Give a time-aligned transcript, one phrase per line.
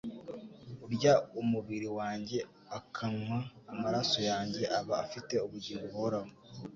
[0.85, 2.37] «Urya umubiri wanjye,
[2.77, 3.39] akanywa
[3.71, 6.31] amaraso yanjye, aba afite ubugingo buhoraho,